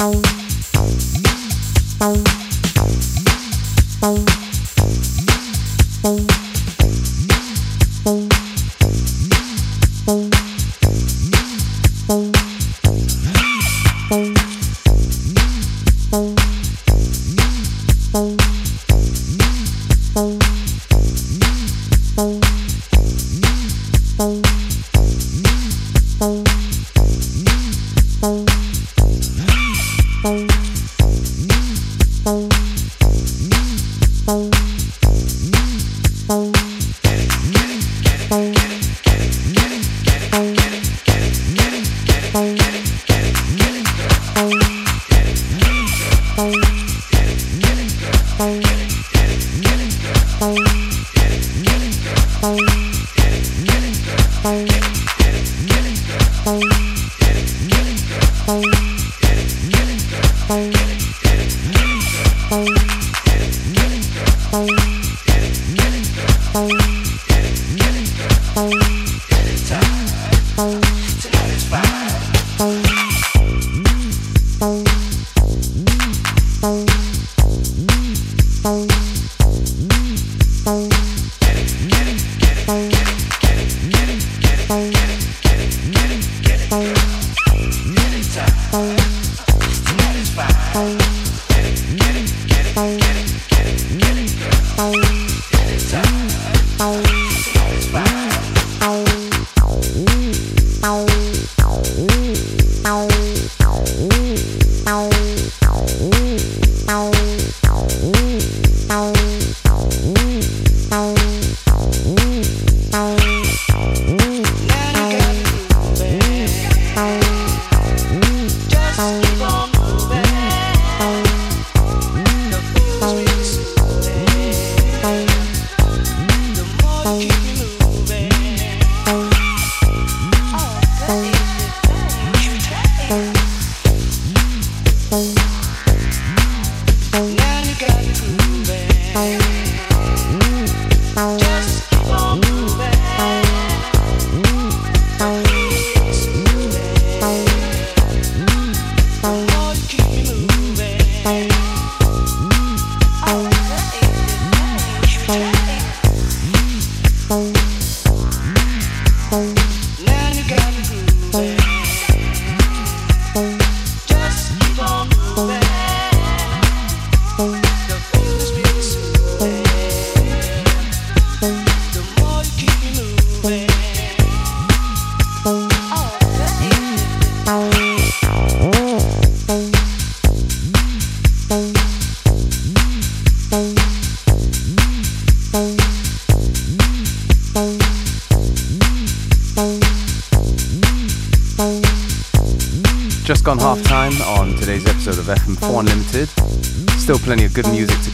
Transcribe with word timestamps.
Plenty 0.00 0.40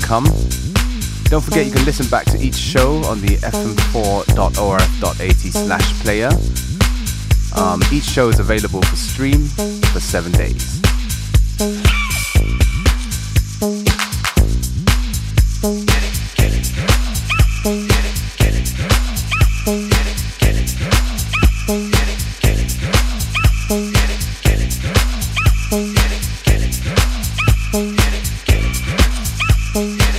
come. 0.07 0.25
Don't 1.25 1.42
forget 1.42 1.66
you 1.66 1.73
can 1.73 1.85
listen 1.85 2.07
back 2.07 2.27
to 2.27 2.38
each 2.40 2.55
show 2.55 3.03
on 3.07 3.21
the 3.21 3.37
fm4.orf.at 3.38 5.37
slash 5.37 5.92
player. 6.01 6.31
Um, 7.57 7.83
each 7.92 8.05
show 8.05 8.29
is 8.29 8.38
available 8.38 8.83
for 8.83 8.95
stream 8.95 9.47
for 9.47 9.99
seven 9.99 10.31
days. 10.31 10.81
Get 27.77 28.14
it. 28.14 28.26
Thank 29.77 30.01
you. 30.01 30.15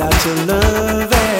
out 0.00 0.24
your 0.24 0.46
love 0.46 1.33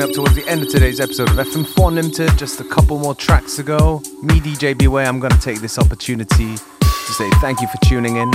coming 0.00 0.16
up 0.16 0.16
towards 0.16 0.34
the 0.34 0.48
end 0.48 0.62
of 0.62 0.68
today's 0.68 0.98
episode 0.98 1.28
of 1.28 1.36
FM4 1.36 1.92
Limited. 1.92 2.30
Just 2.38 2.60
a 2.60 2.64
couple 2.64 2.98
more 2.98 3.14
tracks 3.14 3.56
to 3.56 3.62
go. 3.62 4.00
Me, 4.22 4.40
DJ 4.40 4.76
Beware, 4.76 5.06
I'm 5.06 5.20
going 5.20 5.32
to 5.32 5.40
take 5.40 5.60
this 5.60 5.78
opportunity 5.78 6.56
to 6.56 7.12
say 7.12 7.28
thank 7.40 7.60
you 7.60 7.68
for 7.68 7.76
tuning 7.84 8.16
in. 8.16 8.30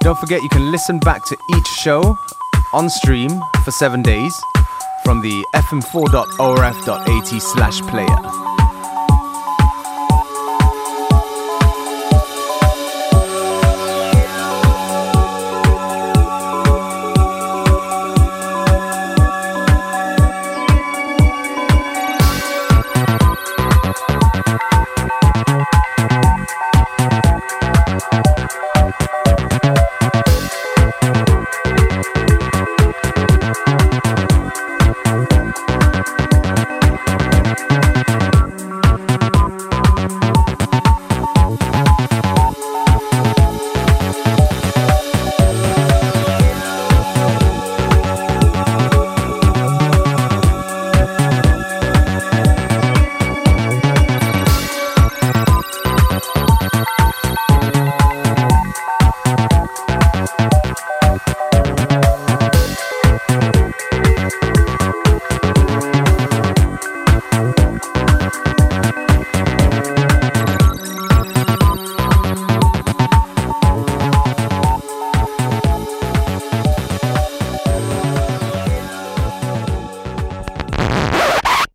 Don't 0.00 0.18
forget 0.18 0.42
you 0.42 0.48
can 0.50 0.70
listen 0.70 1.00
back 1.00 1.24
to 1.26 1.36
each 1.56 1.66
show 1.66 2.16
on 2.72 2.88
stream 2.88 3.30
for 3.64 3.70
seven 3.72 4.02
days 4.02 4.32
from 5.04 5.20
the 5.22 5.44
fm4.orf.at 5.54 7.42
slash 7.42 7.80
player. 7.82 8.57